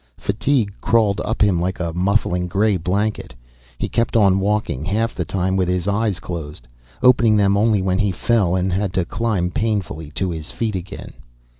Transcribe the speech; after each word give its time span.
Fatigue 0.17 0.73
crawled 0.81 1.21
up 1.21 1.43
him 1.43 1.61
like 1.61 1.79
a 1.79 1.93
muffling, 1.93 2.47
gray 2.47 2.75
blanket. 2.75 3.35
He 3.77 3.87
kept 3.87 4.17
on 4.17 4.39
walking, 4.39 4.83
half 4.83 5.13
the 5.13 5.25
time 5.25 5.55
with 5.55 5.67
his 5.67 5.87
eyes 5.87 6.19
closed. 6.19 6.67
Opening 7.03 7.37
them 7.37 7.55
only 7.55 7.83
when 7.83 7.99
he 7.99 8.11
fell 8.11 8.55
and 8.55 8.73
had 8.73 8.93
to 8.93 9.05
climb 9.05 9.51
painfully 9.51 10.09
to 10.15 10.31
his 10.31 10.49
feet 10.49 10.75
again. 10.75 11.13